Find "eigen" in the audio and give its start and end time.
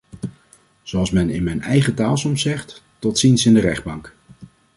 1.61-1.95